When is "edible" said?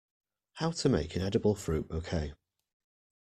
1.21-1.53